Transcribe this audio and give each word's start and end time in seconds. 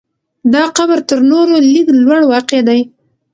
دا 0.53 0.63
قبر 0.77 0.99
تر 1.09 1.19
نورو 1.31 1.55
لږ 1.73 1.87
لوړ 2.03 2.21
واقع 2.31 2.59
دی. 2.67 2.81